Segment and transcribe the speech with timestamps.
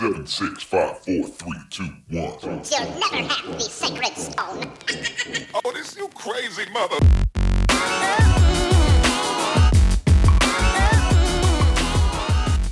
[0.00, 2.32] Seven, six, five, four, three, two, one.
[2.40, 4.72] You'll never have the sacred stone.
[5.54, 6.96] Oh, this you crazy mother.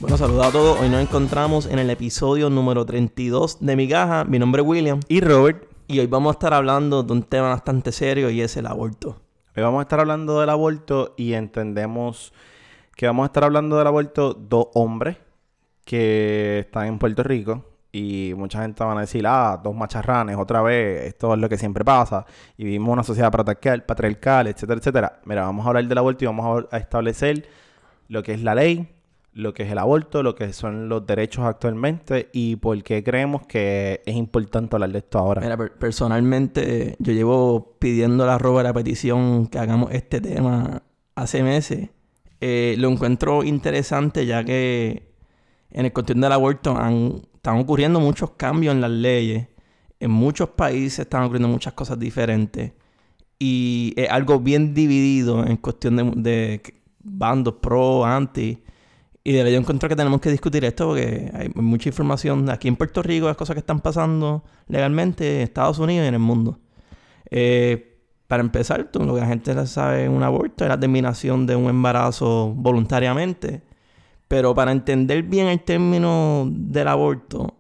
[0.01, 0.81] Bueno, saludos a todos.
[0.81, 4.25] Hoy nos encontramos en el episodio número 32 de Mi Caja.
[4.25, 5.01] Mi nombre es William.
[5.09, 8.57] Y Robert, Y hoy vamos a estar hablando de un tema bastante serio y es
[8.57, 9.21] el aborto.
[9.55, 12.33] hoy vamos a estar hablando del aborto y entendemos
[12.97, 15.19] que vamos a estar hablando del aborto dos hombres
[15.89, 20.61] que están en Puerto Rico y mucha gente van a decir, ah, dos macharranes, otra
[20.61, 22.27] vez, esto es lo que siempre pasa
[22.59, 25.21] y vivimos una sociedad patriarcal, patriarcal, etcétera, etcétera.
[25.25, 27.49] Mira, vamos a hablar del aborto y vamos a establecer
[28.09, 28.89] lo que es la ley,
[29.33, 33.47] lo que es el aborto, lo que son los derechos actualmente y por qué creemos
[33.47, 35.41] que es importante hablar de esto ahora.
[35.41, 40.83] Mira, per- personalmente yo llevo pidiendo la roba la petición que hagamos este tema
[41.15, 41.89] hace meses.
[42.41, 45.08] Eh, lo encuentro interesante ya que
[45.71, 49.49] en el cuestión del aborto han- están ocurriendo muchos cambios en las leyes.
[50.01, 52.73] En muchos países están ocurriendo muchas cosas diferentes.
[53.39, 56.61] Y es algo bien dividido en cuestión de,
[57.03, 58.63] bandos pro, anti.
[59.25, 62.69] Y de verdad yo encuentro que tenemos que discutir esto porque hay mucha información aquí
[62.69, 66.21] en Puerto Rico, las cosas que están pasando legalmente en Estados Unidos y en el
[66.21, 66.59] mundo.
[67.31, 71.57] Eh, para empezar, lo que la gente sabe en un aborto es la terminación de
[71.57, 73.63] un embarazo voluntariamente.
[74.29, 77.55] Pero para entender bien el término del aborto,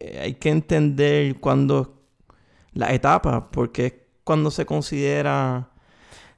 [0.00, 2.02] eh, hay que entender cuándo
[2.72, 5.70] las etapas, porque es cuando se considera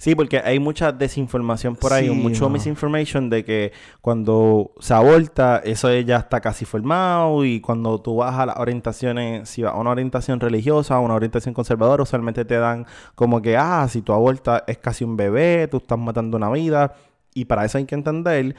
[0.01, 2.51] Sí, porque hay mucha desinformación por ahí, Sí, mucho no.
[2.51, 8.39] misinformation de que cuando se aborta, eso ya está casi formado y cuando tú vas
[8.39, 12.55] a las orientaciones, si vas a una orientación religiosa, a una orientación conservadora, usualmente te
[12.59, 16.51] dan como que, ah, si tu aborta es casi un bebé, tú estás matando una
[16.51, 16.95] vida
[17.35, 18.55] y para eso hay que entender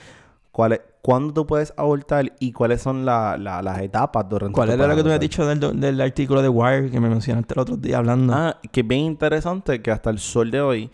[0.52, 4.70] cuál es, cuándo tú puedes abortar y cuáles son la- la- las etapas durante ¿Cuál
[4.72, 5.20] era lo que tú me has abortar.
[5.60, 8.34] dicho del, del artículo de Wire que me mencionaste el otro día hablando?
[8.34, 10.92] Ah, que es bien interesante que hasta el sol de hoy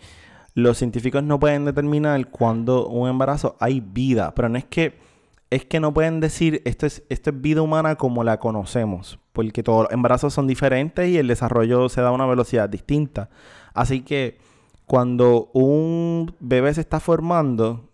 [0.54, 5.04] los científicos no pueden determinar cuando un embarazo hay vida, pero no es que
[5.48, 9.62] es que no pueden decir esto es esto es vida humana como la conocemos, porque
[9.62, 13.28] todos los embarazos son diferentes y el desarrollo se da a una velocidad distinta.
[13.74, 14.38] Así que
[14.86, 17.88] cuando un bebé se está formando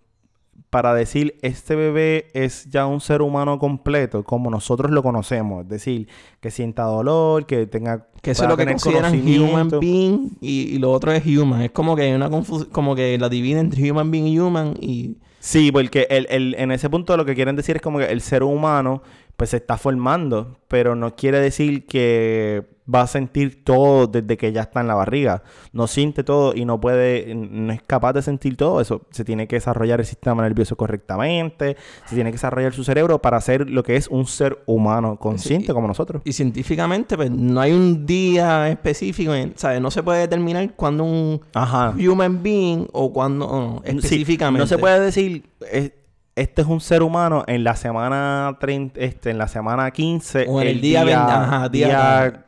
[0.72, 5.68] para decir este bebé es ya un ser humano completo como nosotros lo conocemos, es
[5.68, 6.08] decir,
[6.40, 9.12] que sienta dolor, que tenga que eso es lo que consideran
[9.50, 11.60] human being y, y lo otro es human.
[11.60, 14.74] Es como que hay una confusión, como que la dividen entre human being y human
[14.80, 15.18] y...
[15.40, 18.22] Sí, porque el, el- en ese punto lo que quieren decir es como que el
[18.22, 19.02] ser humano
[19.36, 24.52] pues se está formando, pero no quiere decir que va a sentir todo desde que
[24.52, 25.42] ya está en la barriga.
[25.72, 29.02] No siente todo y no puede, no es capaz de sentir todo eso.
[29.10, 31.76] Se tiene que desarrollar el sistema nervioso correctamente,
[32.06, 35.72] se tiene que desarrollar su cerebro para ser lo que es un ser humano consciente
[35.72, 36.22] como nosotros.
[36.24, 39.80] Y científicamente, pues, no hay un día específico, en- ¿sabes?
[39.80, 41.94] No se puede determinar cuándo un Ajá.
[41.96, 44.60] human being o no, Sí, específicamente.
[44.60, 45.92] no se puede decir, es-
[46.34, 50.60] este es un ser humano en la semana 30, este, en la semana 15 O
[50.62, 52.46] en el día 20, ajá, día- día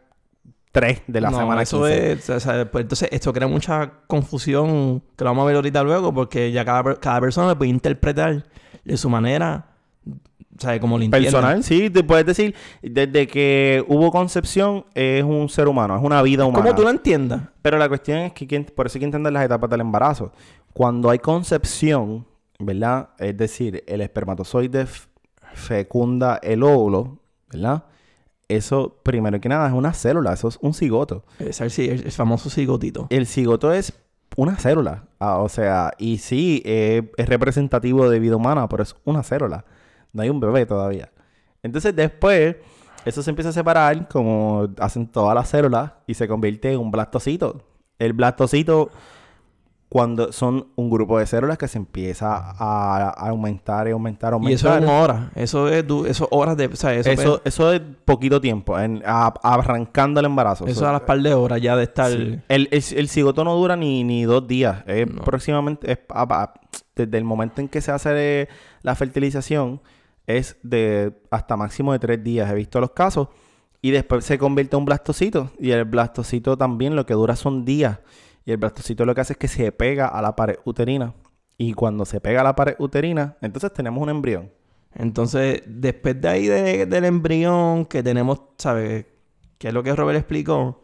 [0.74, 2.12] 3 de la No, semana eso 15.
[2.12, 5.84] es, o sea, pues, entonces esto crea mucha confusión que lo vamos a ver ahorita
[5.84, 8.44] luego porque ya cada, cada persona lo puede interpretar
[8.84, 9.66] de su manera,
[10.04, 11.08] o sea, como lo.
[11.10, 16.20] Personal, sí, te puedes decir, desde que hubo concepción es un ser humano, es una
[16.22, 16.64] vida humana.
[16.64, 17.42] Como tú lo entiendas.
[17.62, 20.32] Pero la cuestión es que quien- por eso hay que entender las etapas del embarazo.
[20.72, 22.26] Cuando hay concepción,
[22.58, 23.10] ¿verdad?
[23.20, 24.86] Es decir, el espermatozoide
[25.54, 27.18] fecunda el óvulo,
[27.50, 27.84] ¿verdad?
[28.49, 31.25] Eso, primero que nada, es una célula, eso es un cigoto.
[31.38, 33.06] Es el, el famoso cigotito.
[33.10, 33.93] El cigoto es
[34.37, 38.97] una célula, ah, o sea, y sí, eh, es representativo de vida humana, pero es
[39.05, 39.65] una célula.
[40.12, 41.10] No hay un bebé todavía.
[41.62, 42.56] Entonces después,
[43.05, 46.91] eso se empieza a separar, como hacen todas las células, y se convierte en un
[46.91, 47.62] blastocito.
[47.99, 48.91] El blastocito,
[49.94, 54.50] cuando son un grupo de células que se empieza a, a aumentar y aumentar, aumentar.
[54.50, 55.31] Y eso es en horas.
[55.37, 56.66] Eso es, eso horas de...
[56.66, 60.67] O sea, eso, eso, pues, eso es poquito tiempo, en- a- arrancando el embarazo.
[60.67, 62.11] eso a las par de horas ya de estar...
[62.11, 62.41] Sí.
[62.49, 64.82] El, el, el cigoto no dura ni, ni dos días.
[64.88, 65.23] Es No.
[65.23, 66.55] próximamente, es a-
[66.97, 68.49] desde el momento en que se hace
[68.82, 69.81] la fertilización,
[70.26, 72.50] es de hasta máximo de tres días.
[72.50, 73.29] He visto los casos.
[73.81, 75.52] Y después se convierte en un blastocito.
[75.61, 78.00] Y el blastocito también lo que dura son días.
[78.44, 81.14] Y el blastocito lo que hace es que se pega a la pared uterina.
[81.56, 84.52] Y cuando se pega a la pared uterina, entonces tenemos un embrión.
[84.94, 89.06] Entonces, después de ahí de- del embrión que tenemos, ¿sabes?
[89.58, 90.82] Que es lo que Robert explicó.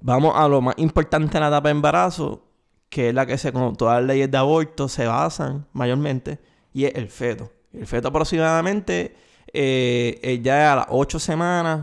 [0.00, 2.46] Vamos a lo más importante en la etapa de embarazo,
[2.88, 6.38] que es la que se, como todas las leyes de aborto se basan mayormente,
[6.72, 7.50] y es el feto.
[7.72, 9.14] El feto aproximadamente
[9.52, 11.82] eh, ya a las ocho semanas,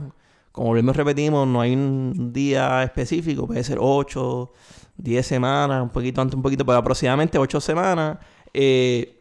[0.51, 4.51] como y repetimos, no hay un día específico, puede ser ocho,
[4.97, 8.17] diez semanas, un poquito antes, un poquito, pero aproximadamente ocho semanas.
[8.53, 9.13] eh,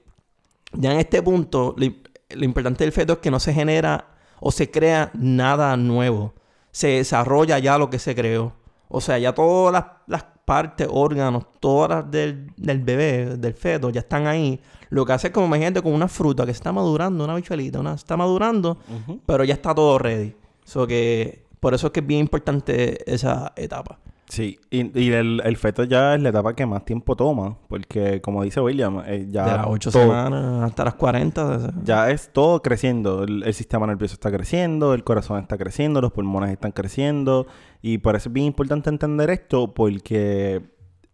[0.72, 1.96] ya en este punto, lo, im-
[2.30, 4.06] lo importante del feto es que no se genera
[4.40, 6.34] o se crea nada nuevo.
[6.72, 8.52] Se desarrolla ya lo que se creó.
[8.88, 13.90] O sea, ya todas las, las partes, órganos, todas las del, del bebé, del feto,
[13.90, 14.60] ya están ahí.
[14.90, 17.80] Lo que hace es como, imagínate, como una fruta que se está madurando, una bichuelita,
[17.80, 18.76] una, está madurando,
[19.24, 20.34] pero ya está todo ready.
[20.64, 23.98] So que, por eso es que es bien importante esa etapa.
[24.36, 28.20] Sí, y, y el, el feto ya es la etapa que más tiempo toma, porque
[28.20, 31.72] como dice William, eh, ya de las 8 todo- semanas hasta las 40.
[31.84, 33.24] Ya es todo creciendo.
[33.24, 37.46] El, el sistema nervioso está creciendo, el corazón está creciendo, los pulmones están creciendo.
[37.80, 40.60] Y por eso es bien importante entender esto, porque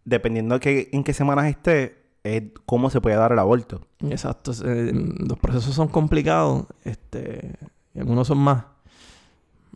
[0.05, 3.83] dependiendo de qué- en qué semanas esté, es cómo se puede dar el aborto.
[4.11, 4.51] Exacto.
[4.65, 4.93] eh,
[5.29, 6.67] los procesos son complicados.
[6.85, 7.53] Este,
[7.95, 8.65] y algunos son más,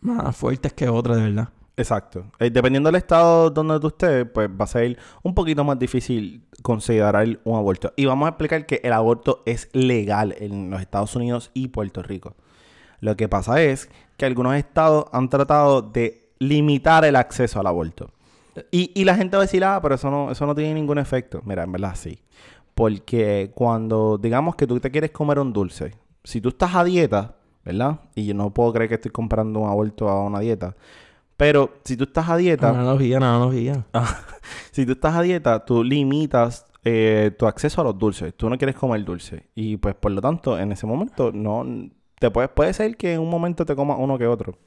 [0.01, 1.49] más fuertes que otros, de verdad.
[1.77, 2.25] Exacto.
[2.39, 6.43] Eh, dependiendo del estado donde tú estés, pues va a ser un poquito más difícil
[6.63, 7.93] considerar un aborto.
[7.95, 12.01] Y vamos a explicar que el aborto es legal en los Estados Unidos y Puerto
[12.01, 12.35] Rico.
[12.99, 18.09] Lo que pasa es que algunos estados han tratado de limitar el acceso al aborto.
[18.71, 20.97] Y, y la gente va a decir, ah, pero eso no, eso no tiene ningún
[20.97, 21.43] efecto.
[21.45, 22.19] Mira, en verdad sí.
[22.73, 25.93] Porque cuando digamos que tú te quieres comer un dulce,
[26.23, 27.99] si tú estás a dieta, ¿verdad?
[28.15, 30.75] Y yo no puedo creer que estoy comprando un aborto a una dieta.
[31.37, 33.85] Pero si tú estás a dieta, analogía, analogía.
[34.71, 38.33] si tú estás a dieta, tú limitas eh, tu acceso a los dulces.
[38.35, 39.47] Tú no quieres comer dulce.
[39.53, 41.63] Y pues por lo tanto, en ese momento, no
[42.19, 44.57] te puede, puede ser que en un momento te comas uno que otro.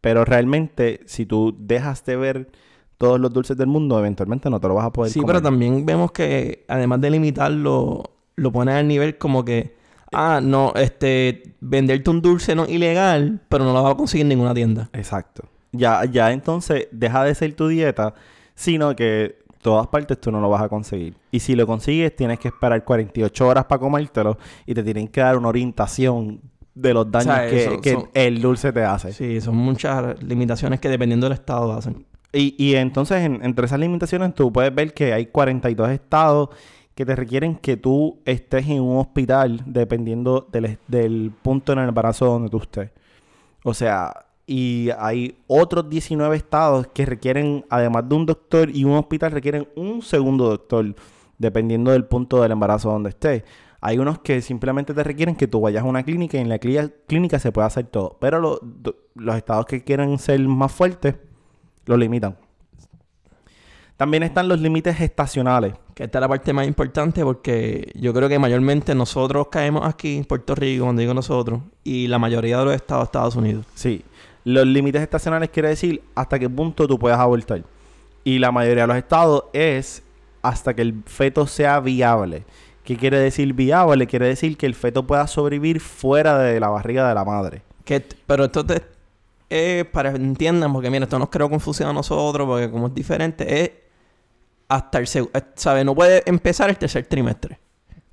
[0.00, 2.50] Pero realmente, si tú dejas de ver
[2.96, 5.34] todos los dulces del mundo, eventualmente no te lo vas a poder Sí, comer.
[5.36, 8.02] pero también vemos que además de limitarlo,
[8.36, 9.76] lo ponen al nivel como que,
[10.12, 14.22] ah, no, este, venderte un dulce no es ilegal, pero no lo vas a conseguir
[14.22, 14.88] en ninguna tienda.
[14.92, 15.44] Exacto.
[15.72, 18.14] Ya, ya entonces deja de ser tu dieta,
[18.54, 21.14] sino que todas partes tú no lo vas a conseguir.
[21.30, 25.20] Y si lo consigues, tienes que esperar 48 horas para comértelo y te tienen que
[25.20, 26.40] dar una orientación
[26.74, 29.12] de los daños sea, que, que son- el dulce te hace.
[29.12, 32.06] Sí, son muchas limitaciones que dependiendo del estado hacen.
[32.32, 36.48] Y, y entonces, en- entre esas limitaciones, tú puedes ver que hay 42 estados
[36.94, 41.88] que te requieren que tú estés en un hospital dependiendo del, del punto en el
[41.88, 42.90] embarazo donde tú estés.
[43.64, 48.94] O sea, y hay otros 19 estados que requieren, además de un doctor y un
[48.96, 50.92] hospital, requieren un segundo doctor,
[51.38, 53.44] dependiendo del punto del embarazo donde estés.
[53.80, 56.58] Hay unos que simplemente te requieren que tú vayas a una clínica y en la
[56.58, 58.16] clínica, se puede hacer todo.
[58.20, 58.58] Pero lo-
[59.14, 61.14] los estados que quieren ser más fuertes,
[61.86, 62.36] lo limitan.
[63.96, 65.74] También están los límites estacionales.
[65.94, 70.16] Que esta es la parte más importante porque yo creo que mayormente nosotros caemos aquí
[70.16, 73.66] en Puerto Rico, cuando digo nosotros, y la mayoría de los estados de Estados Unidos.
[73.74, 74.02] Sí.
[74.44, 77.62] Los límites estacionales quiere decir hasta qué punto tú puedes abortar.
[78.24, 80.02] Y la mayoría de los estados es
[80.42, 82.44] hasta que el feto sea viable.
[82.84, 84.06] ¿Qué quiere decir viable?
[84.06, 87.62] Quiere decir que el feto pueda sobrevivir fuera de la barriga de la madre.
[87.84, 88.82] Que, pero esto te,
[89.48, 92.94] es para que entiendan, porque mira, esto nos creó confusión a nosotros, porque como es
[92.94, 93.70] diferente, es
[94.68, 95.84] hasta el segundo, ¿sabes?
[95.84, 97.58] No puede empezar el tercer trimestre.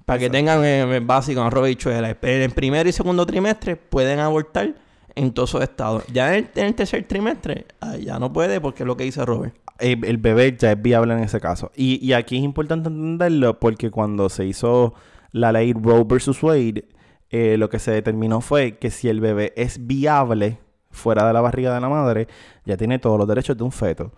[0.05, 1.77] Para que tengan eh, básico, arroz y.
[1.89, 4.73] En el primer y segundo trimestre pueden abortar
[5.17, 6.05] en todos esos estados.
[6.13, 9.55] Ya en el, tercer trimestre, ah, ya no puede porque es lo que dice Robert.
[9.79, 11.71] el, el bebé ya es viable en ese caso.
[11.75, 14.93] Y, y aquí es importante entenderlo porque cuando se hizo
[15.31, 16.85] la ley Roe versus Wade,
[17.29, 20.59] eh, lo que se determinó fue que si el bebé es viable
[20.91, 22.27] fuera de la barriga de la madre,
[22.65, 24.13] ya tiene todos los derechos de un feto,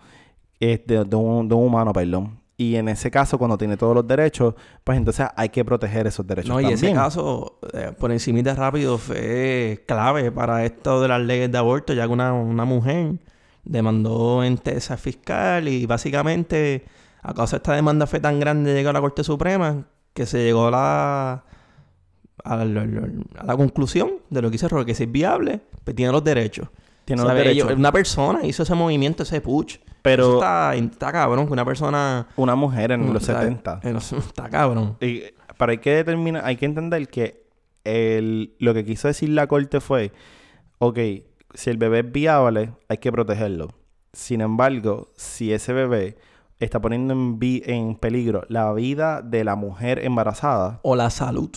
[0.60, 2.39] eh, de, de un, de un humano, perdón.
[2.62, 6.26] Y en ese caso, cuando tiene todos los derechos, pues entonces hay que proteger esos
[6.26, 6.94] derechos No, y ese también.
[6.94, 12.06] caso, eh, por encima rápido, fue clave para esto de las leyes de aborto, ya
[12.06, 13.14] que una, una mujer
[13.64, 16.84] demandó en Tesa fiscal y básicamente
[17.22, 20.44] a causa de esta demanda fue tan grande llegó a la Corte Suprema que se
[20.44, 21.44] llegó a la,
[22.44, 22.86] a la,
[23.38, 26.22] a la conclusión de lo que dice Robert, que si es viable, pues tiene los
[26.24, 26.68] derechos.
[27.06, 27.68] Tiene los derechos.
[27.70, 29.76] Ellos- una persona hizo ese movimiento, ese push.
[30.02, 32.26] Pero- Eso está, está cabrón, que una persona...
[32.36, 33.40] Una mujer en los ¿sabe?
[33.44, 33.80] 70.
[33.82, 34.96] En los- Está cabrón.
[35.00, 35.22] Y,
[35.58, 37.46] pero hay que determinar, hay que entender que
[37.84, 40.12] el, lo que quiso decir la corte fue,
[40.78, 40.98] ok,
[41.54, 43.68] si el bebé es viable, hay que protegerlo.
[44.12, 46.16] Sin embargo, si ese bebé
[46.58, 51.50] está poniendo en, vi- en peligro la vida de la mujer embarazada, O la salud.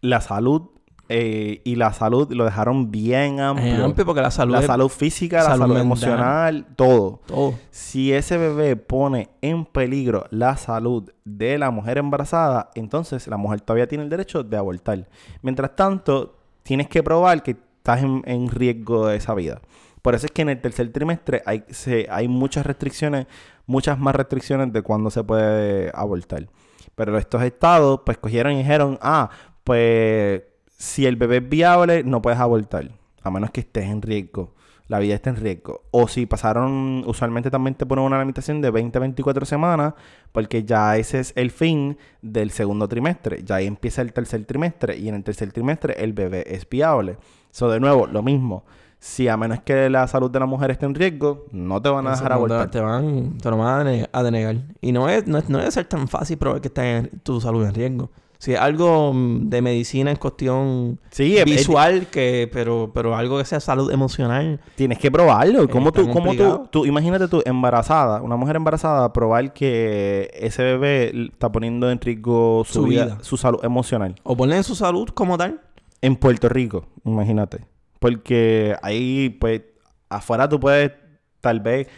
[0.00, 0.70] la salud
[1.08, 3.84] eh, y la salud lo dejaron bien amplio.
[3.84, 5.86] Amplio porque la salud la es salud física, la salud salud mental.
[5.86, 7.20] emocional, todo.
[7.26, 7.54] todo.
[7.70, 13.60] Si ese bebé pone en peligro la salud de la mujer embarazada, entonces la mujer
[13.60, 15.08] todavía tiene el derecho de abortar.
[15.42, 19.60] Mientras tanto, tienes que probar que estás en, en riesgo de esa vida.
[20.02, 23.26] Por eso es que en el tercer trimestre hay, se, hay muchas restricciones,
[23.66, 26.48] muchas más restricciones de cuándo se puede abortar.
[26.94, 29.30] Pero estos estados, pues cogieron y dijeron, ah,
[29.64, 30.42] pues
[30.76, 32.90] si el bebé es viable, no puedes abortar,
[33.22, 34.54] a menos que estés en riesgo,
[34.88, 35.82] la vida esté en riesgo.
[35.90, 39.94] O si pasaron, usualmente también te ponen una limitación de 20 a 24 semanas,
[40.32, 43.42] porque ya ese es el fin del segundo trimestre.
[43.42, 47.16] Ya ahí empieza el tercer trimestre, y en el tercer trimestre el bebé es viable.
[47.52, 48.64] Eso de nuevo, lo mismo.
[48.98, 52.06] Si a menos que la salud de la mujer esté en riesgo, no te van
[52.06, 52.70] a dejar abortar.
[52.70, 54.56] Te van, te lo van a dene- a denegar.
[54.80, 57.40] Y no es, no es, no debe ser tan fácil probar que está en, tu
[57.40, 58.10] salud en riesgo.
[58.38, 63.16] Si es algo mm, de medicina en cuestión Sí, es- es- visual, que, pero, pero
[63.16, 64.60] algo que sea salud emocional.
[64.74, 65.68] Tienes que probarlo.
[65.68, 70.62] ¿Cómo está tú, cómo tú, tú, imagínate tú, embarazada, una mujer embarazada, probar que ese
[70.62, 73.18] bebé está poniendo en riesgo su, Su vida, vida.
[73.22, 74.14] su salud emocional.
[74.22, 75.60] O poner en su salud como tal.
[76.02, 77.64] En Puerto Rico, imagínate.
[77.98, 79.62] Porque ahí, pues,
[80.10, 80.92] afuera tú puedes,
[81.40, 81.88] tal vez,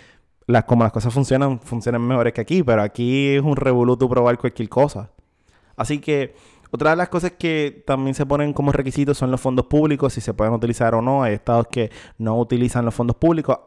[0.47, 4.39] las, como las cosas funcionan, funcionan mejores que aquí, pero aquí es un revoluto probar
[4.39, 5.11] cualquier cosa.
[5.79, 6.35] Así que
[6.71, 10.21] otra de las cosas que también se ponen como requisitos son los fondos públicos, si
[10.21, 11.23] se pueden utilizar o no.
[11.23, 13.59] Hay estados que no utilizan los fondos públicos,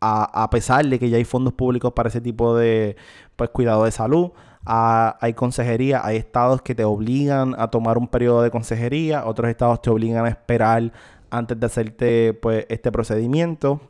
[0.00, 2.96] a, a pesar de que ya hay fondos públicos para ese tipo de
[3.36, 4.30] pues, cuidado de salud.
[4.64, 9.80] Hay consejería, hay estados que te obligan a tomar un periodo de consejería, otros estados
[9.80, 10.92] te obligan a esperar
[11.30, 13.80] antes de hacerte pues, este procedimiento.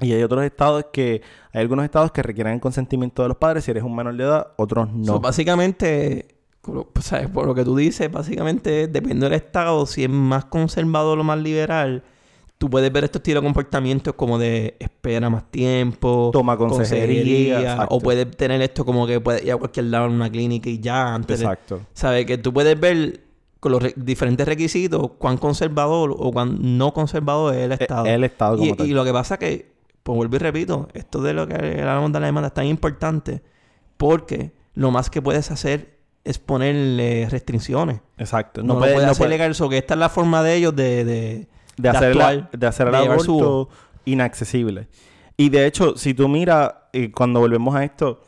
[0.00, 3.64] Y hay otros estados que, hay algunos estados que requieren el consentimiento de los padres
[3.64, 5.20] si eres un menor de edad, otros no.
[5.20, 6.35] Básicamente,
[7.00, 7.28] ¿sabes?
[7.28, 11.38] por lo que tú dices, básicamente depende del estado, si es más conservador o más
[11.38, 12.02] liberal,
[12.58, 18.00] tú puedes ver estos estilos de comportamientos como de espera más tiempo, Toma consejería, o
[18.00, 21.14] puedes tener esto como que puedes ir a cualquier lado en una clínica y ya,
[21.14, 21.80] antes Exacto.
[21.92, 22.24] ¿Sabes?
[22.26, 23.20] Que tú puedes ver
[23.60, 28.06] con los re- diferentes requisitos cuán conservador o cuán no conservador es el Estado.
[28.06, 28.86] el Estado como y, tal.
[28.86, 32.20] y lo que pasa que, pues vuelvo y repito, esto de lo que hablamos de
[32.20, 33.42] la demanda es tan importante
[33.96, 35.95] porque lo más que puedes hacer
[36.26, 38.00] es ponerle restricciones.
[38.18, 38.62] Exacto.
[38.62, 39.54] No, puede- no hacer puede- legal.
[39.54, 41.04] So que esta es la forma de ellos de...
[41.04, 43.68] de de hacer, la- de hacer el de llevar su aborto
[44.06, 44.88] inaccesible.
[45.36, 46.72] Y de hecho, si tú miras,
[47.14, 48.22] cuando volvemos a esto,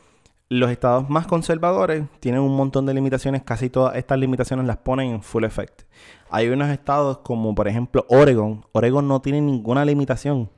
[0.49, 5.11] los estados más conservadores tienen un montón de limitaciones, casi todas estas limitaciones las ponen
[5.11, 5.81] en full effect.
[6.29, 8.63] Hay unos estados como por ejemplo Oregon.
[8.71, 10.49] Oregon no tiene ninguna limitación.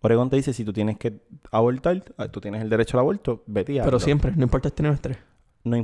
[0.00, 2.00] Oregon te dice si tú tienes que abortar,
[2.30, 5.18] tú tienes el derecho al aborto, vete y Pero siempre, no importa el trimestre.
[5.64, 5.76] No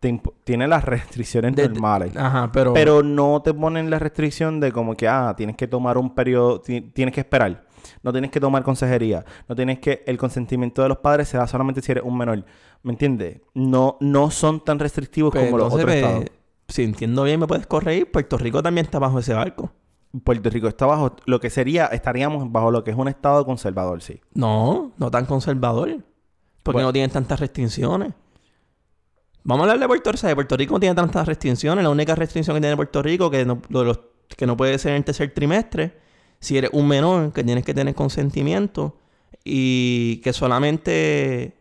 [0.00, 2.16] te tiene las restricciones De- normales.
[2.16, 2.72] Ajá, pero...
[2.72, 6.60] Pero no te ponen la restricción de como que, ah, tienes que tomar un periodo,
[6.60, 7.66] ti- tienes que esperar.
[8.02, 9.24] No tienes que tomar consejería.
[9.48, 12.44] No tienes que, el consentimiento de los padres se da solamente si eres un menor.
[12.82, 13.40] ¿Me entiendes?
[13.54, 16.24] No, no son tan restrictivos pues, como los otros pues, estados.
[16.68, 18.10] Si entiendo bien, me puedes corregir.
[18.10, 19.70] Puerto Rico también está bajo ese barco.
[20.24, 24.00] Puerto Rico está bajo, lo que sería, estaríamos bajo lo que es un estado conservador,
[24.02, 24.20] sí.
[24.34, 25.88] No, no tan conservador.
[26.62, 26.88] Porque Bueno.
[26.88, 28.14] no tienen tantas restricciones.
[29.46, 30.20] Vamos a hablar de Puerto Rico.
[30.20, 30.34] ¿sabes?
[30.34, 31.82] Puerto Rico no tiene tantas restricciones.
[31.82, 34.00] La única restricción que tiene Puerto Rico que no, lo los-
[34.36, 35.94] que no puede ser en el tercer trimestre.
[36.40, 38.96] Si eres un menor, que tienes que tener consentimiento.
[39.44, 41.54] Y que solamente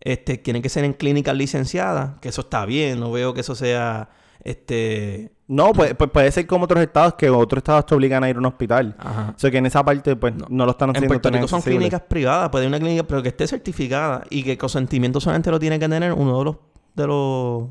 [0.00, 2.18] este, tienen que ser en clínicas licenciadas.
[2.20, 2.98] Que eso está bien.
[2.98, 4.10] No veo que eso sea...
[4.42, 5.30] Este...
[5.46, 8.36] No, pues, pues puede ser como otros estados que otros estados te obligan a ir
[8.36, 8.94] a un hospital.
[8.98, 9.34] Ajá.
[9.36, 11.48] O sea que en esa parte, pues, no, lo están En haciendo Puerto tan Rico
[11.48, 15.20] son clínicas privadas, puede ir una clínica, pero que esté certificada y que el consentimiento
[15.20, 16.56] solamente lo tiene que tener uno de los
[17.00, 17.64] de los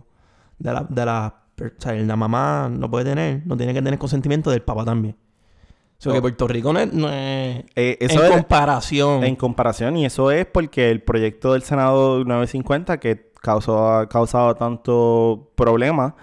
[0.58, 4.00] de la, de la o sea, la mamá no puede tener, no tiene que tener
[4.00, 5.16] consentimiento del papá también.
[5.98, 6.22] O sea, que.
[6.22, 9.24] Puerto Rico no es, no es- Eh, eso en es- comparación.
[9.26, 14.56] En comparación, y eso es porque el proyecto del Senado 950, que causó, ha causado
[14.56, 16.16] tanto problema,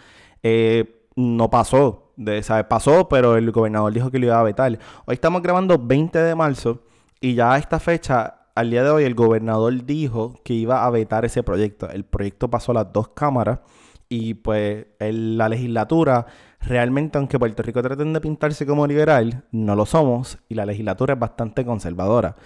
[0.43, 2.03] eh, no pasó.
[2.17, 2.65] De, ¿sabes?
[2.65, 4.79] Pasó, pero el gobernador dijo que lo iba a vetar.
[5.05, 6.81] Hoy estamos grabando 20 de marzo
[7.21, 10.91] y ya a esta fecha, al día de hoy, el gobernador dijo que iba a
[10.91, 11.91] vetar ese proyecto.
[11.91, 13.61] El proyecto pasó a las dos cámaras
[14.09, 16.27] y pues la legislatura,
[16.61, 21.15] realmente aunque Puerto Rico traten de pintarse como liberal, no lo somos y la legislatura
[21.15, 22.37] es bastante conservadora.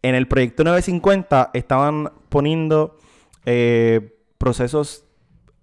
[0.00, 2.96] En el proyecto 950 estaban poniendo
[3.44, 5.04] eh, procesos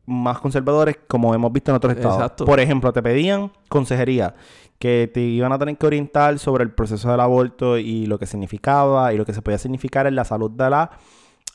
[0.08, 2.16] más conservadores como hemos visto en otros estados.
[2.18, 2.46] Exacto.
[2.46, 4.34] Por ejemplo, te pedían consejería,
[4.80, 8.26] que te iban a tener que orientar sobre el proceso del aborto y lo que
[8.26, 10.92] significaba y lo que se podía significar en la salud de la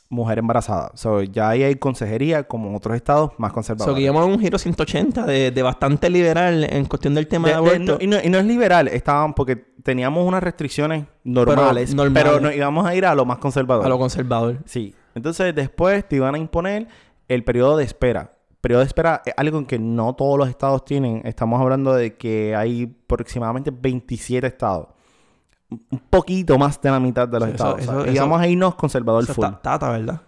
[0.09, 0.91] mujer embarazada.
[0.93, 3.95] So, ya ahí hay consejería como en otros estados más conservadores.
[3.95, 7.61] que llevamos un giro 180 de, de bastante liberal en cuestión del tema de, De-
[7.61, 7.93] de- aborto.
[7.93, 12.41] no- y, no, y no es liberal, estaban porque teníamos unas restricciones normales, pero, normales.
[12.43, 13.83] no íbamos a ir a lo más conservador.
[13.85, 14.59] a lo conservador.
[14.65, 14.93] Sí.
[15.15, 16.87] Entonces después te iban a imponer
[17.27, 18.32] el periodo de espera.
[18.63, 21.21] Periodo de espera es algo que no todos los estados tienen.
[21.25, 24.87] Estamos hablando de que hay aproximadamente 27 estados.
[25.69, 27.81] Un poquito más de la mitad de los Sí, eso- estados.
[27.81, 29.45] O sea, eso- y eso- vamos a irnos conservador full.
[29.61, 30.21] tata, ¿verdad?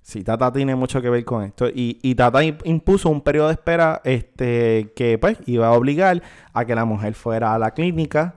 [0.00, 1.66] Sí, Tata tiene mucho que ver con esto.
[1.68, 6.22] Y, y Tata im- impuso un periodo de espera este, que pues iba a obligar
[6.52, 8.34] a que la mujer fuera a la clínica,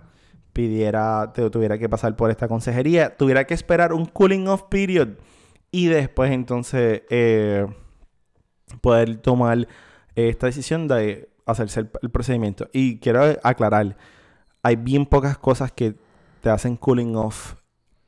[0.54, 5.10] pidiera, tuviera que pasar por esta consejería, tuviera que esperar un cooling off period
[5.72, 7.68] y después entonces eh,
[8.82, 9.68] poder tomar
[10.16, 12.70] esta decisión de hacerse el, el procedimiento.
[12.74, 13.98] Y quiero aclarar,
[14.64, 15.96] hay bien pocas cosas que
[16.42, 17.56] te hacen cooling off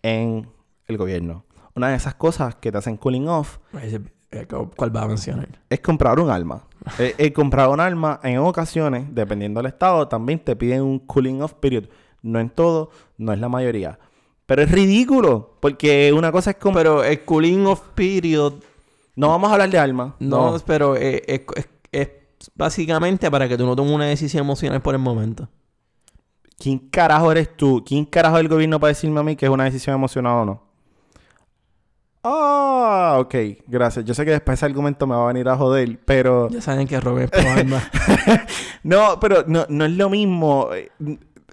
[0.02, 0.50] en
[0.88, 1.46] el gobierno.
[1.76, 3.60] Una de esas cosas que te hacen cooling off
[4.32, 5.48] eh, ¿Cuál va a mencionar?
[5.70, 6.64] es comprar un arma.
[6.98, 11.42] Eh, eh, comprar un arma en ocasiones, dependiendo del estado, también te piden un cooling
[11.42, 11.84] off period.
[12.22, 14.00] No en todo, no es la mayoría.
[14.46, 16.76] Pero es ridículo, porque una cosa es como...
[16.78, 18.54] Pero el cooling off period,
[19.20, 20.14] no vamos a hablar de armas.
[20.20, 20.58] no, No.
[20.66, 22.10] pero eh, es, es- es
[22.56, 25.48] básicamente para que tú no tomes una decisión emocional por el momento.
[26.58, 27.84] ¿Quién carajo eres tú?
[27.86, 30.62] ¿Quién carajo del gobierno para decirme a mí que es una decisión emocionada o no?
[32.24, 33.34] Ah, ok,
[33.68, 34.04] gracias.
[34.04, 36.50] Yo sé que después ese argumento me va a venir a joder, pero...
[36.50, 37.46] Ya saben que Robert es.
[38.84, 40.68] No, pero no, no es lo mismo.
[40.74, 40.92] eh,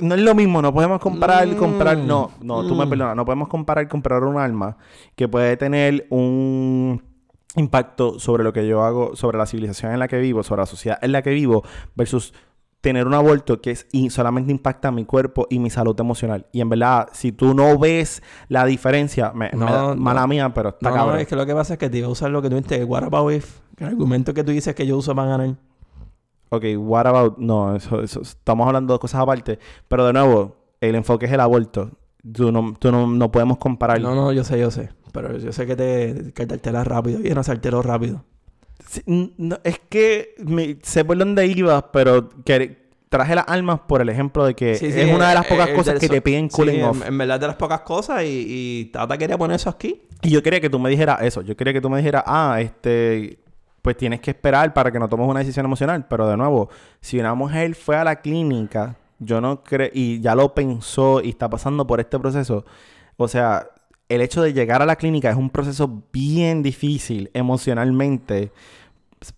[0.00, 1.56] No es lo mismo, no podemos comparar, Mm.
[1.56, 2.90] comprar, no, no, tú me Mm.
[2.90, 4.76] perdonas, no podemos comparar comprar un arma
[5.14, 7.00] que puede tener un
[7.54, 10.66] impacto sobre lo que yo hago, sobre la civilización en la que vivo, sobre la
[10.66, 11.62] sociedad en la que vivo,
[11.94, 12.34] versus
[12.82, 16.46] tener un aborto que es y solamente impacta mi cuerpo y mi salud emocional.
[16.52, 19.96] Y en verdad, si tú no ves la diferencia, me, me No, da- no.
[19.96, 21.18] mala mía, pero está No, cabrón.
[21.20, 22.84] es que lo que pasa es que te iba a usar lo que tú dijiste,
[22.84, 25.56] what about if, que el argumento que tú dices que yo uso para ganar.
[26.50, 27.38] Ok, what about...
[27.38, 29.58] No, eso, eso- estamos hablando de cosas aparte.
[29.88, 31.90] Pero de nuevo, el enfoque es el aborto.
[32.32, 34.00] Tú no, tú no, no podemos comparar...
[34.00, 34.90] No, no, yo sé, yo sé.
[35.16, 37.20] Pero yo sé que te, que te alteras rápido.
[37.24, 38.24] Y no se alteró rápido.
[38.88, 39.02] Sí,
[39.38, 44.08] no, es que me- sé por dónde ibas, pero que, traje las armas por el
[44.08, 46.20] ejemplo de que Sí, sí, es una de las eh, pocas eh, cosas que te
[46.20, 47.06] piden cooling en- off.
[47.06, 50.02] En, verdad de las pocas cosas y, y Tata quería poner eso aquí.
[50.22, 51.42] Y yo quería que tú me dijeras eso.
[51.42, 53.38] Yo quería que tú me dijeras, ah, este...
[53.82, 56.06] Pues tienes que esperar para que no tomes una decisión emocional.
[56.08, 56.68] Pero de nuevo,
[57.00, 59.90] si una mujer fue a la clínica, yo no creo...
[59.94, 62.64] Y ya lo pensó y está pasando por este proceso.
[63.16, 63.68] O sea,
[64.08, 68.52] el hecho de llegar a la clínica es un proceso bien difícil emocionalmente.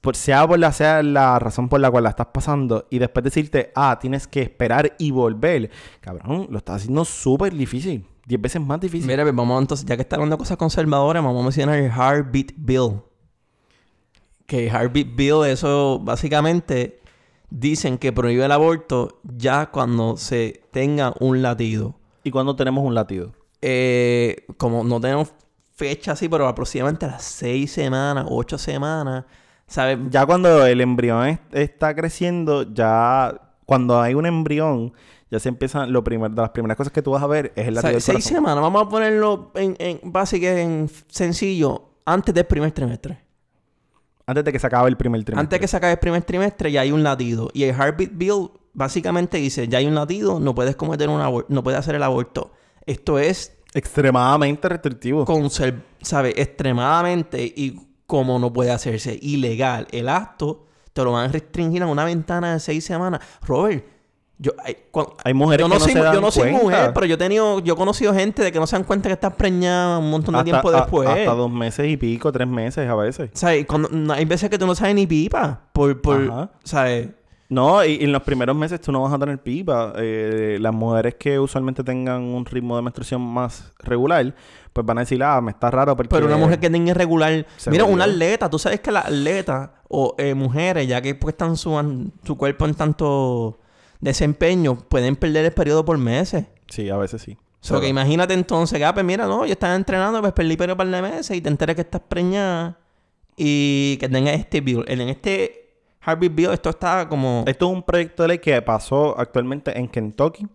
[0.00, 2.86] Por, sea por la, sea la razón por la cual la estás pasando.
[2.90, 5.70] Y después decirte, ah, tienes que esperar y volver.
[6.00, 8.04] Cabrón, lo estás haciendo súper difícil.
[8.26, 9.06] Diez veces más difícil.
[9.06, 11.90] Mira, pues vamos entonces, ya que está hablando de cosas conservadoras, vamos a mencionar el
[11.90, 13.00] Heartbeat Bill.
[14.44, 17.00] Que el Heartbeat Bill, eso básicamente
[17.48, 21.94] dicen que prohíbe el aborto ya cuando se tenga un latido.
[22.22, 23.32] ¿Y cuando tenemos un latido?
[23.60, 25.32] Eh, como no tenemos
[25.74, 29.24] fecha así, pero aproximadamente a las seis semanas, ocho semanas,
[29.66, 29.98] ¿sabes?
[30.10, 34.92] Ya cuando el embrión es- está creciendo, ya cuando hay un embrión,
[35.30, 37.68] ya se empiezan lo primer, de las primeras cosas que tú vas a ver es
[37.68, 38.32] el latido del seis corazón.
[38.36, 43.18] semanas, vamos a ponerlo en, en básico, en sencillo, antes del primer trimestre.
[44.26, 45.40] Antes de que se acabe el primer trimestre.
[45.40, 47.50] Antes de que se acabe el primer trimestre ya hay un latido.
[47.54, 51.52] Y el Heartbeat Bill básicamente dice, ya hay un latido, no puedes cometer un aborto,
[51.52, 52.52] no puedes hacer el aborto.
[52.88, 55.24] Esto es, Extremadamente restrictivo.
[56.02, 56.34] ¿sabes?
[56.36, 61.86] Extremadamente y como no puede hacerse ilegal el acto, te lo van a restringir a
[61.86, 63.20] una ventana de seis semanas.
[63.46, 63.84] Robert,
[64.38, 66.50] yo, ay, cuan- Hay mujeres yo no que no soy, se dan yo no soy
[66.52, 69.08] mujer, pero yo he tenido, yo he conocido gente de que no se dan cuenta
[69.08, 71.08] que estás preñada un montón de hasta, tiempo a- después.
[71.08, 73.30] hasta dos meses y pico, tres meses a veces.
[73.34, 73.66] ¿Sabes?
[73.66, 75.60] Cuando- hay veces que tú no sabes ni pipa.
[75.72, 76.48] Por, por.
[76.64, 77.08] ¿sabes?
[77.50, 79.94] No, y, y en los primeros meses tú no vas a tener pipa.
[79.96, 84.34] Eh, las mujeres que usualmente tengan un ritmo de menstruación más regular,
[84.72, 86.14] pues van a decir, ah, me está raro porque...
[86.14, 87.46] Pero una mujer que tenga irregular.
[87.70, 88.50] Mira, una atleta.
[88.50, 92.74] Tú sabes que las atletas o eh, mujeres, ya que puestan su, su cuerpo en
[92.74, 93.58] tanto
[94.00, 96.44] desempeño, pueden perder el periodo por meses.
[96.68, 97.38] Sí, a veces sí.
[97.60, 100.56] O sea, que imagínate entonces, que, ah, pues mira, no, yo estaba entrenando, pues perdí
[100.56, 102.78] periodo par de meses y te enteras que estás preñada
[103.36, 105.67] y que tenga este en este
[106.00, 107.44] Harvey Bill, esto está como.
[107.46, 110.46] Esto es un proyecto de ley que pasó actualmente en Kentucky,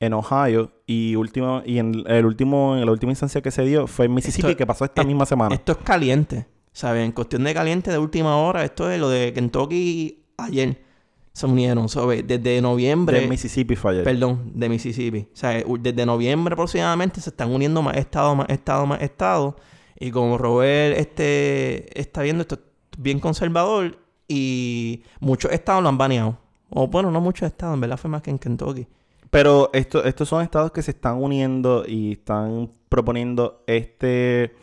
[0.00, 3.86] en Ohio y último y en el último en la última instancia que se dio
[3.86, 5.54] fue en Mississippi Esto- que pasó esta es- misma semana.
[5.54, 7.04] Esto es caliente, ¿sabes?
[7.04, 10.84] En cuestión de caliente de última hora, esto es lo de Kentucky ayer.
[11.32, 12.26] Se unieron, ¿sabes?
[12.26, 13.20] Desde noviembre.
[13.20, 14.04] de Mississippi fue ayer.
[14.04, 15.28] Perdón, de Mississippi.
[15.30, 19.54] O sea, desde noviembre aproximadamente se están uniendo más estados, más estados, más estados.
[20.00, 22.60] Y como Robert este, está viendo, esto es
[22.98, 23.98] bien conservador.
[24.28, 26.38] Y muchos estados lo han baneado.
[26.70, 28.86] O bueno, no muchos estados, en verdad fue más que en Kentucky.
[29.30, 34.54] Pero esto, estos son estados que se están uniendo y están proponiendo este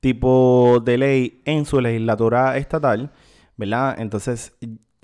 [0.00, 3.10] tipo de ley en su legislatura estatal.
[3.56, 3.96] ¿verdad?
[3.98, 4.52] Entonces,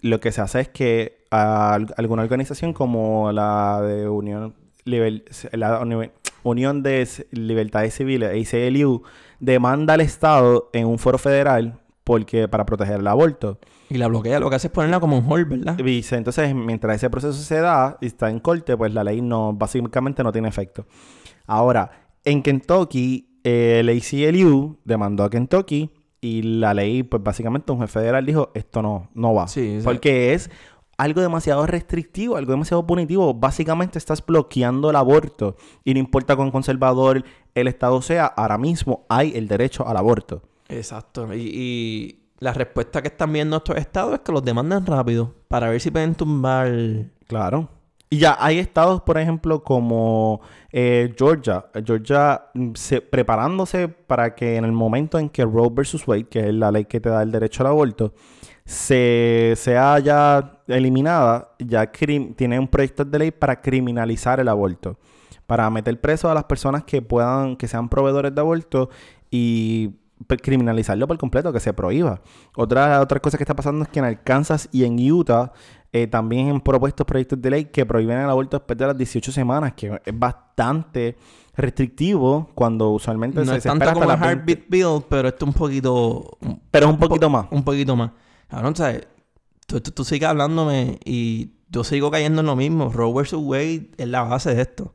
[0.01, 6.11] lo que se hace es que alguna organización como la de Unión, la Uni-
[6.42, 9.03] Unión de Libertades Civiles, ACLU,
[9.40, 13.59] demanda al Estado en un foro federal porque para proteger el aborto.
[13.92, 15.78] Y la bloquea, lo que hace es ponerla como un hold, ¿verdad?
[15.78, 19.52] Y entonces, mientras ese proceso se da y está en corte, pues la ley no,
[19.52, 20.87] básicamente no tiene efecto.
[21.46, 21.90] Ahora,
[22.24, 25.90] en Kentucky, eh, el ACLU demandó a Kentucky
[26.22, 29.46] y la ley, pues básicamente un juez federal dijo, esto no, no va.
[29.46, 29.81] Sí.
[29.85, 30.50] Porque es
[30.96, 33.35] algo demasiado restrictivo, algo demasiado punitivo.
[33.35, 35.57] Básicamente estás bloqueando el aborto.
[35.85, 37.24] Y no importa cuán conservador
[37.55, 40.42] el Estado sea, ahora mismo hay el derecho al aborto.
[40.68, 41.35] Exacto.
[41.35, 45.68] Y, y la respuesta que están viendo estos estados es que los demandan rápido para
[45.70, 46.70] ver si pueden tumbar.
[47.28, 47.68] Claro.
[48.11, 51.64] Y ya hay estados, por ejemplo, como eh, Georgia.
[51.85, 56.48] Georgia mm, se- preparándose para que en el momento en que Roe versus Wade, que
[56.48, 58.12] es la ley que te da el derecho al aborto,
[58.64, 64.98] se sea ya eliminada, ya tiene un proyecto de ley para criminalizar el aborto.
[65.46, 68.90] Para meter preso a las personas que puedan, que sean proveedores de aborto
[69.31, 69.90] y
[70.26, 72.20] criminalizarlo por completo, que se prohíba.
[72.56, 75.52] Otra, otra cosa que está pasando es que en Arkansas y en Utah
[75.92, 79.30] eh, también han propuesto proyectos de ley que prohíben el aborto después de las 18
[79.32, 81.16] semanas, que es bastante
[81.54, 84.52] restrictivo cuando usualmente No se, es se tanto espera como hasta el las 20.
[84.52, 86.38] Heartbeat Bill, pero esto es un poquito.
[86.70, 87.46] Pero es un po- poquito más.
[87.50, 88.11] Un poquito más.
[88.48, 89.06] Cabrón, ¿sabes?
[89.66, 92.90] Tú, tú, tú sigues hablándome y yo sigo cayendo en lo mismo.
[92.90, 93.35] Roe vs.
[93.35, 94.94] Wade es la base de esto.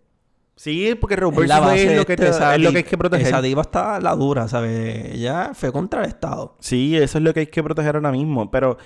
[0.57, 2.71] Sí, porque Roe Es versus la Wade base es lo que, te- Esa es lo
[2.71, 3.27] que hay que proteger.
[3.27, 5.13] Esa diva está la dura, ¿sabes?
[5.13, 6.55] Ella fue contra el Estado.
[6.59, 8.49] Sí, eso es lo que hay que proteger ahora mismo.
[8.49, 8.77] Pero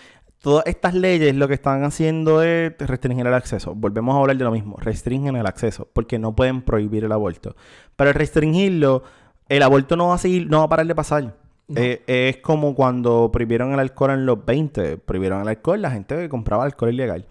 [0.42, 3.74] todas estas leyes lo que están haciendo es restringir el acceso.
[3.74, 4.76] Volvemos a hablar de lo mismo.
[4.82, 7.56] Restringen el acceso porque no pueden prohibir el aborto.
[7.96, 9.04] Pero restringirlo,
[9.48, 11.36] el aborto no va a seguir, no va a parar de pasar.
[11.74, 14.98] Eh, es como cuando prohibieron el alcohol en los 20.
[14.98, 17.26] Prohibieron el alcohol, la gente compraba alcohol ilegal.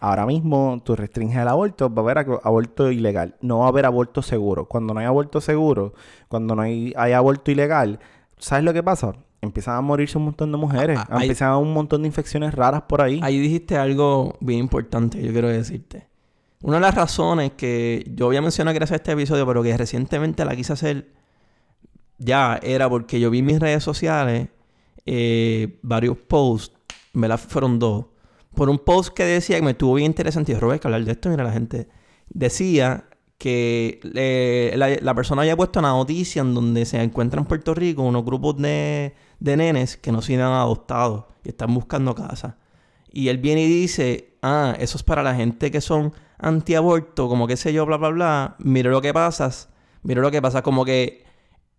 [0.00, 3.34] Ahora mismo tú restringes el aborto, va a haber aborto ilegal.
[3.40, 4.66] No va a haber aborto seguro.
[4.66, 5.94] Cuando no hay aborto seguro,
[6.28, 7.98] cuando no hay, hay aborto ilegal,
[8.38, 9.14] ¿sabes lo que pasa?
[9.40, 10.98] Empiezan a morirse un montón de mujeres.
[10.98, 13.20] Ah, ah, Empiezan a un montón de infecciones raras por ahí.
[13.22, 16.08] Ahí dijiste algo bien importante que yo quiero decirte.
[16.62, 19.76] Una de las razones que yo había mencionado que era hacer este episodio, pero que
[19.76, 21.16] recientemente la quise hacer
[22.18, 24.48] ya, era porque yo vi en mis redes sociales
[25.04, 26.74] eh, varios posts,
[27.12, 27.38] ¿verdad?
[27.38, 28.06] Fueron dos.
[28.56, 31.04] Por un post que decía que me estuvo bien interesante, y yo, Robert, que hablar
[31.04, 31.88] de esto, mira, la gente
[32.30, 33.04] decía
[33.38, 38.02] que eh, la, persona había puesto una noticia en donde se encuentran en Puerto Rico
[38.02, 42.56] unos grupos de, de nenes que no se han adoptado y están buscando casa.
[43.12, 47.46] Y él viene y dice, ah, eso es para la gente que son antiaborto, como
[47.46, 48.56] qué sé yo, bla, bla, bla.
[48.58, 49.50] Mira lo que pasa,
[50.02, 51.24] mira lo que pasa, como que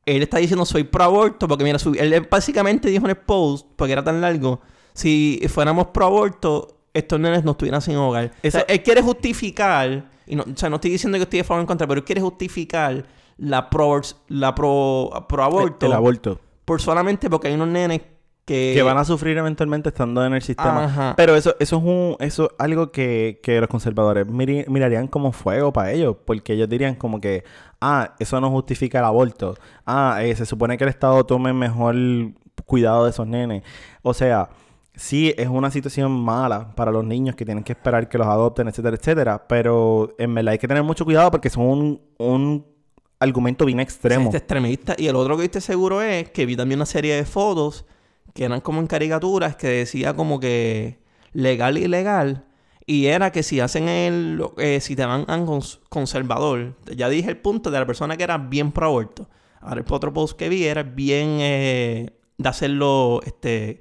[0.06, 3.68] él está diciendo soy pro aborto, porque mira, su- él básicamente dijo en el post,
[3.76, 4.62] porque era tan largo,
[4.98, 8.32] si fuéramos pro aborto, estos nenes no estuvieran sin hogar.
[8.42, 11.40] Eso- O sea, él quiere justificar, y no, o sea, no estoy diciendo que estoy
[11.40, 13.06] a favor o en contra, pero él quiere justificar
[13.38, 16.40] la pro, la pro, pro aborto, El aborto.
[16.66, 18.02] por solamente porque hay unos nenes
[18.46, 18.72] que...
[18.74, 20.86] que van a sufrir eventualmente estando en el sistema.
[20.86, 21.14] Ajá.
[21.16, 25.32] Pero eso, eso es un, eso es algo que, que los conservadores miri- mirarían como
[25.34, 27.44] fuego para ellos, porque ellos dirían como que,
[27.80, 29.56] ah, eso no justifica el aborto.
[29.86, 31.96] Ah, eh, se supone que el Estado tome mejor
[32.66, 33.62] cuidado de esos nenes.
[34.02, 34.50] O sea,
[34.98, 38.68] sí es una situación mala para los niños que tienen que esperar que los adopten,
[38.68, 39.48] etcétera, etcétera.
[39.48, 42.66] Pero en verdad hay que tener mucho cuidado porque son un, un
[43.20, 44.26] argumento bien extremo.
[44.26, 44.96] Este extremista.
[44.98, 47.86] Y el otro que viste seguro es que vi también una serie de fotos
[48.34, 51.00] que eran como en caricaturas que decía como que
[51.32, 52.46] legal y ilegal.
[52.86, 54.42] Y era que si hacen el...
[54.58, 56.76] eh, si te van a cons- conservador.
[56.96, 59.30] Ya dije el punto de la persona que era bien pro aborto.
[59.62, 63.22] Ahora el otro post que vi era bien eh, de hacerlo...
[63.24, 63.80] Este...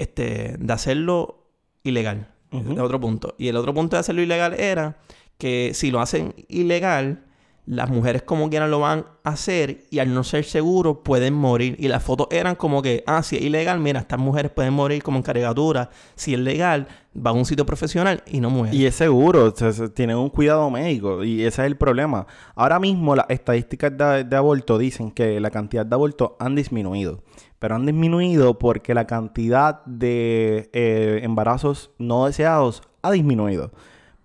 [0.00, 0.56] Este...
[0.58, 1.46] De hacerlo
[1.84, 2.28] ilegal.
[2.52, 3.34] El otro punto.
[3.38, 4.98] Y el otro punto de hacerlo ilegal era
[5.38, 7.24] que si lo hacen ilegal,
[7.66, 11.76] las mujeres como quieran lo van a hacer y al no ser seguros pueden morir.
[11.78, 15.02] Y las fotos eran como que, ah, si es ilegal, mira, estas mujeres pueden morir
[15.02, 15.90] como en caricatura.
[16.16, 18.74] Si es legal, va a un sitio profesional y no muere.
[18.74, 19.54] Y es seguro,
[19.94, 22.26] tienen un cuidado médico y ese es el problema.
[22.56, 27.22] Ahora mismo las estadísticas de, de aborto dicen que la cantidad de abortos han disminuido,
[27.60, 33.70] pero han disminuido porque la cantidad de eh, embarazos no deseados ha disminuido.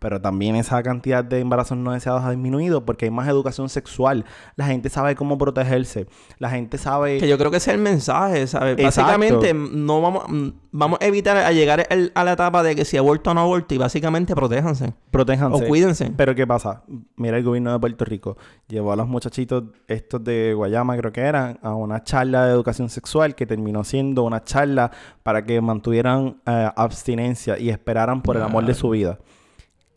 [0.06, 4.24] Pero también esa cantidad de embarazos no deseados ha disminuido porque hay más educación sexual.
[4.56, 6.06] La gente sabe cómo protegerse.
[6.38, 7.18] La gente sabe...
[7.18, 8.78] Que yo creo que ese es el mensaje, ¿sabes?
[8.78, 8.84] Exacto.
[9.02, 12.86] Básicamente, no vamos, mm, vamos a evitar a llegar el- a la etapa de que
[12.86, 14.94] si aborto o no aborto y básicamente protéjanse.
[15.10, 15.66] Protéjanse.
[15.66, 16.12] O cuídense.
[16.16, 16.84] Pero ¿qué pasa?
[17.16, 18.38] Mira el gobierno de Puerto Rico.
[18.68, 22.90] Llevó a los muchachitos estos de Guayama, creo que eran, a una charla de educación
[22.90, 24.92] sexual que terminó siendo una charla
[25.24, 29.18] para que mantuvieran eh, abstinencia y esperaran por el amor de su vida.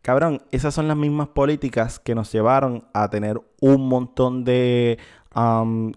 [0.08, 4.98] Cabrón, esas son las mismas políticas que nos llevaron a tener un montón de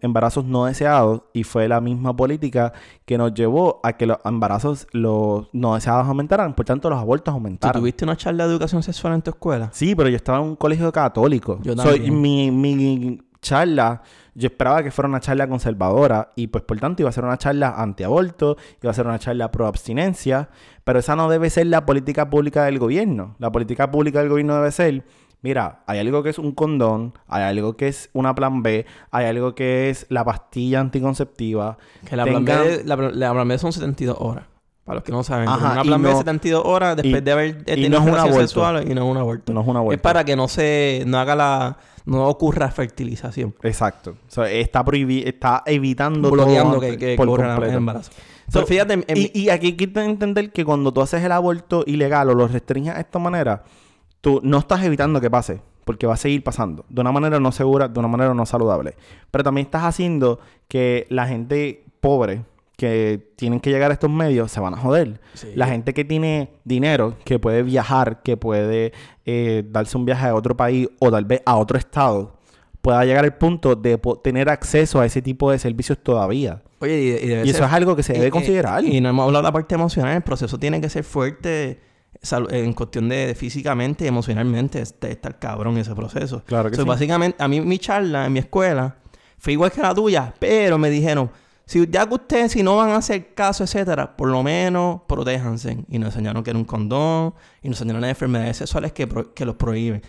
[0.02, 2.74] embarazos no deseados y fue la misma política
[3.06, 7.32] que nos llevó a que los embarazos los no deseados aumentaran, por tanto los abortos
[7.32, 7.80] ¿Tú aumentaran.
[7.80, 9.70] tuviste una charla de educación sexual en tu escuela?
[9.72, 11.60] Sí, pero yo estaba en un colegio católico.
[11.64, 12.20] Yo Soy, también.
[12.22, 14.02] mi, mi charla,
[14.36, 17.38] yo esperaba que fuera una charla conservadora y pues por tanto iba a ser una
[17.38, 20.50] charla antiaborto, iba a ser una charla pro abstinencia,
[20.84, 23.36] pero esa no debe ser la política pública del gobierno.
[23.40, 25.04] La política pública del gobierno debe ser,
[25.42, 29.26] mira, hay algo que es un condón, hay algo que es una plan B, hay
[29.26, 31.78] algo que es la pastilla anticonceptiva.
[32.08, 34.46] Que la Tengan- plan B, la, la plan B son 72 horas.
[34.84, 35.48] Para los que no saben.
[35.48, 37.90] Ajá, una y plan B no- es 72 horas después y- de haber y tenido
[38.00, 38.40] no es un aborto.
[38.42, 39.54] sexuales y no es un aborto.
[39.54, 39.94] No es un aborto.
[39.96, 41.04] Es para que no se...
[41.06, 41.78] No haga la...
[42.06, 43.56] No ocurra fertilización.
[43.64, 44.12] Exacto.
[44.28, 44.84] O sea, está
[45.26, 48.12] está evitando bloqueando todo que, que por ocurra el embarazo.
[48.50, 51.84] So, So, fíjate, en- y aquí hay que entender que cuando tú haces el aborto
[51.88, 53.64] ilegal o lo restringes de esta manera,
[54.20, 57.52] tú no estás evitando que pase, porque va a seguir pasando, de una manera no
[57.52, 58.96] segura, de una manera no saludable.
[59.30, 62.44] Pero también estás haciendo que la gente pobre
[62.82, 65.22] que tienen que llegar a estos medios se van a joder.
[65.36, 65.50] Sí.
[65.54, 68.92] La gente que tiene dinero, que puede viajar, que puede
[69.28, 72.38] eh, darse un viaje a otro país o tal vez a otro estado,
[72.82, 76.64] pueda llegar al punto de tener acceso a ese tipo de servicios todavía.
[76.80, 78.84] Oye, y, y debe Y eso ser- es algo que se debe y- considerar.
[78.84, 80.16] Y, no hemos hablado de la parte emocional.
[80.16, 81.80] El proceso tiene que ser fuerte
[82.50, 84.82] en cuestión de físicamente y emocionalmente.
[84.82, 86.42] Está el cabrón ese proceso.
[86.48, 86.88] Claro que So, sí.
[86.88, 88.96] Básicamente, a mí mi charla en mi escuela
[89.38, 91.30] fue igual que la tuya, pero me dijeron,
[91.72, 95.78] si ya que ustedes, si no van a hacer caso, etcétera, por lo menos protéjanse.
[95.90, 99.34] Y nos enseñaron que era un condón, y nos enseñaron las enfermedades sexuales que, pro-
[99.34, 100.02] que los prohíben.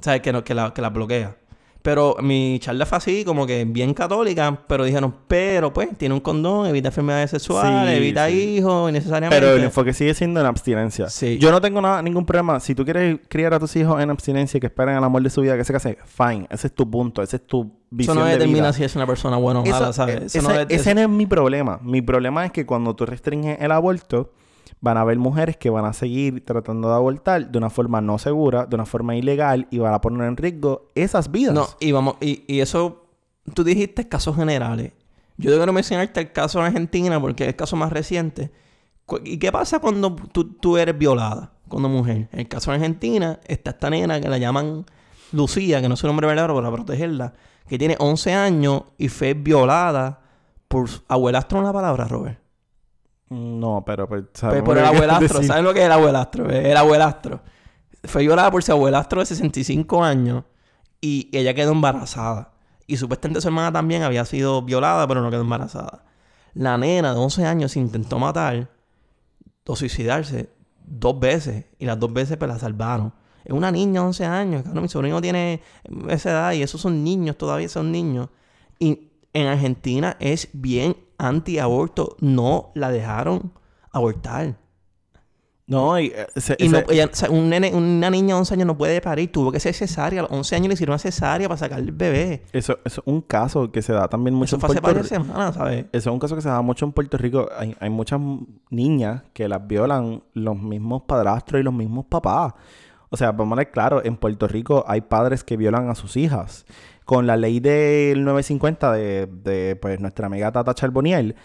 [0.00, 0.22] ¿Sabes?
[0.22, 1.36] Que, no, que, la, que las bloquea.
[1.82, 6.20] Pero mi charla fue así, como que bien católica, pero dijeron, pero pues, tiene un
[6.20, 8.34] condón, evita enfermedades sexuales, Sí, evita sí.
[8.58, 9.40] hijos, innecesariamente.
[9.44, 11.08] Pero el enfoque sigue siendo en abstinencia.
[11.10, 11.38] Sí.
[11.38, 12.58] Yo no tengo nada, ningún problema.
[12.60, 15.30] Si tú quieres criar a tus hijos en abstinencia y que esperen al amor de
[15.30, 16.46] su vida que se case, fine.
[16.50, 17.20] Ese es tu punto.
[17.20, 20.16] Ese es tu Eso no de determina si es una persona buena o mala, ¿sabes?
[20.16, 21.78] Eso ese, no es- ese eso- no es mi problema.
[21.82, 24.32] Mi problema es que cuando tú restringes el aborto,
[24.80, 28.18] van a haber mujeres que van a seguir tratando de abortar de una forma no
[28.18, 31.54] segura, de una forma ilegal y van a poner en riesgo esas vidas.
[31.54, 33.06] No, y vamos, y, y eso,
[33.54, 34.92] tú dijiste casos generales.
[35.36, 38.50] Yo quiero mencionarte el caso de Argentina porque es el caso más reciente.
[39.24, 42.28] ¿Y qué pasa cuando tú, tú eres violada como mujer?
[42.32, 44.84] En el caso de Argentina está esta nena que la llaman
[45.32, 47.34] Lucía, que no es su nombre verdadero para protegerla,
[47.68, 50.20] que tiene 11 años y fue violada
[50.68, 52.40] por su- abuelastro en la palabra, Robert.
[53.30, 54.08] No, pero...
[54.08, 55.42] pues, Pues por el abuelastro.
[55.42, 56.50] ¿Saben lo que es el abuelastro?
[56.50, 57.40] El abuelastro.
[58.04, 60.44] Fue violada por su abuelastro de 65 años
[61.00, 62.52] y ella quedó embarazada.
[62.86, 66.04] Y supuestamente su hermana también había sido violada, pero no quedó embarazada.
[66.52, 68.68] La nena de 11 años se intentó matar
[69.66, 70.50] o suicidarse
[70.84, 73.14] dos veces y las dos veces pues la salvaron.
[73.44, 74.62] Es una niña de 11 años.
[74.62, 75.60] Cabrón, mi sobrino tiene
[76.08, 78.28] esa edad y esos son niños, todavía son niños.
[78.78, 82.16] Y en Argentina es bien anti-aborto.
[82.20, 83.52] No la dejaron
[83.90, 84.56] abortar.
[85.64, 86.06] No, y...
[86.08, 86.26] eh,
[86.58, 89.00] Y no, ese- ella- o sea, un nene- una niña de 11 años no puede
[89.00, 89.30] parir.
[89.32, 90.20] Tuvo que ser cesárea.
[90.20, 92.42] A los 11 años le hicieron una cesárea para sacar el bebé.
[92.52, 94.98] Eso, eso es un caso que se da también mucho Eso en fue hace Puerto
[95.00, 95.24] varias Rico.
[95.24, 95.86] semanas, ¿sabes?
[95.92, 97.48] Eso es un caso que se da mucho en Puerto Rico.
[97.56, 98.20] Hay, hay muchas
[98.70, 102.52] niñas que las violan los mismos padrastros y los mismos papás.
[103.12, 106.16] O sea, vamos a ver claro, en Puerto Rico hay padres que violan a sus
[106.16, 106.64] hijas.
[107.04, 111.36] Con la ley del 950 de, de pues, nuestra amiga Tata Charboniel,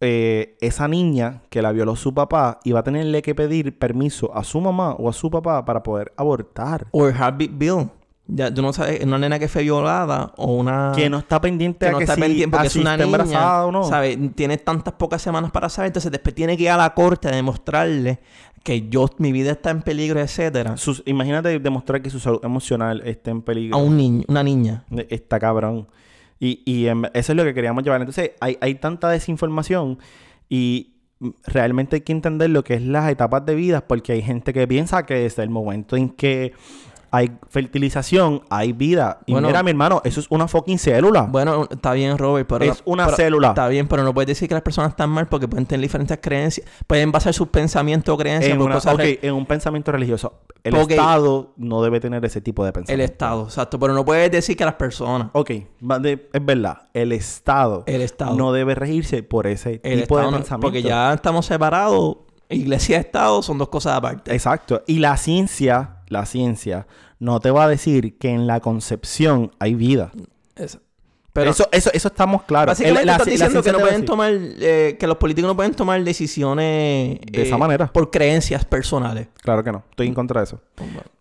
[0.00, 4.44] eh, esa niña que la violó su papá iba a tenerle que pedir permiso a
[4.44, 6.86] su mamá o a su papá para poder abortar.
[6.92, 7.90] O el Heartbeat Bill.
[8.32, 10.92] Ya, tú no sabes, una nena que fue violada o una...
[10.94, 13.04] Que no está pendiente que a no que está si, pendiente porque es una niña,
[13.04, 13.84] embarazada o no.
[13.84, 14.18] ¿sabes?
[14.36, 17.32] Tiene tantas pocas semanas para saber, entonces después tiene que ir a la corte a
[17.32, 18.20] demostrarle
[18.62, 23.02] que yo, mi vida está en peligro, etcétera, Sus- imagínate demostrar que su salud emocional
[23.04, 23.76] está en peligro.
[23.76, 24.84] a un niño, una niña.
[25.08, 25.88] Está cabrón.
[26.38, 28.00] Y, y eso es lo que queríamos llevar.
[28.00, 29.98] Entonces, hay, hay tanta desinformación
[30.48, 30.92] y
[31.46, 34.66] realmente hay que entender lo que es las etapas de vida porque hay gente que
[34.66, 36.52] piensa que desde el momento en que
[37.12, 39.20] hay fertilización, hay vida.
[39.26, 39.48] Y Bueno.
[39.48, 41.22] mira, mi hermano, eso es una fucking célula.
[41.22, 42.64] Bueno, está bien, Robert, pero...
[42.64, 43.48] Es una pero- célula.
[43.48, 46.18] Está bien, pero no puedes decir que las personas están mal porque pueden tener diferentes
[46.22, 46.66] creencias.
[46.86, 48.94] Pueden basar sus pensamientos o creencias en, por una- cosas...
[48.94, 50.40] ok, en un pensamiento religioso.
[50.62, 50.76] El.
[50.76, 53.12] Estado no debe tener ese tipo de El pensamiento.
[53.12, 53.78] Estado, exacto.
[53.78, 55.28] Pero no puedes decir que las personas...
[55.32, 56.88] Ok, es verdad.
[56.92, 58.34] El Estado, El Estado.
[58.36, 60.66] no debe regirse por ese El tipo Estado de no- pensamiento.
[60.66, 62.16] porque ya estamos separados.
[62.52, 64.34] Iglesia y Estado son dos cosas aparte.
[64.34, 64.82] Exacto.
[64.88, 66.86] Y la ciencia, la ciencia,
[67.18, 70.10] no te va a decir que en la concepción hay vida.
[70.56, 70.80] Eso.
[71.32, 72.72] Pero eso, eso, eso estamos claros.
[72.72, 74.32] Básicamente la estás diciendo que no pueden decir- tomar...
[74.34, 77.20] eh, que los políticos no pueden tomar decisiones...
[77.20, 77.86] De esa manera.
[77.92, 79.28] Por creencias personales.
[79.40, 79.84] Claro que no.
[79.90, 80.60] Estoy en contra de eso.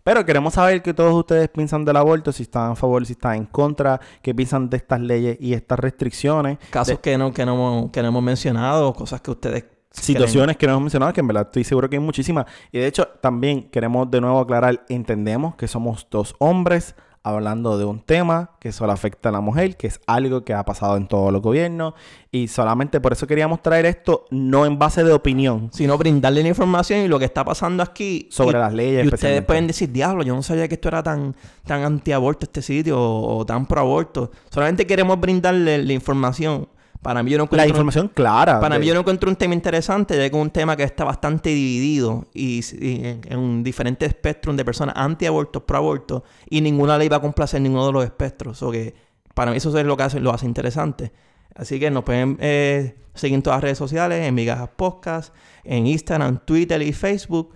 [0.04, 3.36] Pero queremos saber qué todos ustedes piensan del aborto, si están a favor, si están
[3.36, 6.58] en contra, qué piensan de estas leyes y estas restricciones.
[6.72, 9.66] Casos de- que, no, que, no, hemos- que no hemos mencionado, cosas que ustedes...
[9.92, 12.46] situaciones que no hemos mencionado, que en verdad estoy seguro que hay muchísimas.
[12.72, 17.84] Y de hecho, también queremos de nuevo aclarar, entendemos que somos dos hombres hablando de
[17.84, 21.06] un tema que solo afecta a la mujer, que es algo que ha pasado en
[21.08, 21.94] todos los gobiernos.
[22.32, 25.70] Y solamente por eso queríamos traer esto, no en base de opinión.
[25.74, 29.08] sino brindarle la información y lo que está pasando aquí Sobre y- las leyes y
[29.14, 33.00] ustedes pueden decir diablo yo no sabía que esto era tan tan antiaborto este sitio
[33.00, 36.68] o, o tan pro aborto solamente queremos brindarle la información
[37.02, 38.60] para mí yo no La encuentro información clara.
[38.60, 40.84] para de- mí yo no encuentro un tema interesante ya que es un tema que
[40.84, 46.24] está bastante dividido y, y en, en un diferente espectro de personas antiabortos pro aborto
[46.50, 48.94] y ninguna ley va a complacer ninguno de los espectros o que
[49.34, 51.12] para mí eso es lo que hace, lo hace interesante
[51.56, 55.34] Así que nos pueden eh, seguir en todas las redes sociales, en Migajas Podcast,
[55.66, 57.54] en Instagram, Twitter y Facebook.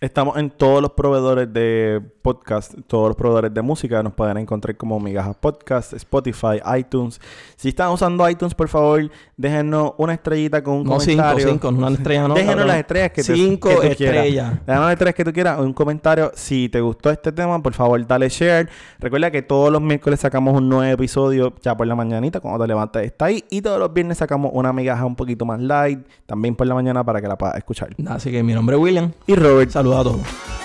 [0.00, 4.02] Estamos en todos los proveedores de podcast, todos los proveedores de música.
[4.02, 7.20] Nos pueden encontrar como Migajas Podcast, Spotify, iTunes.
[7.56, 11.48] Si están usando iTunes, por favor, déjenos una estrellita con un No cinco, comentario.
[11.52, 12.34] cinco, no una estrella, no.
[12.34, 12.68] Déjenos cabrón.
[12.68, 13.96] las estrellas que te- Cinco que tú estrellas.
[13.96, 14.66] quieras.
[14.66, 15.60] Déjanos las estrellas que tú quieras.
[15.60, 16.32] Un comentario.
[16.34, 18.68] Si te gustó este tema, por favor, dale share.
[18.98, 22.40] Recuerda que todos los miércoles sacamos un nuevo episodio ya por la mañanita.
[22.40, 23.44] Cuando te levantas está ahí.
[23.50, 26.00] Y todos los viernes sacamos una migaja un poquito más light.
[26.26, 27.90] También por la mañana para que la puedas escuchar.
[28.08, 29.12] Así que mi nombre es William.
[29.26, 30.59] Y Robert, Saludos a todos.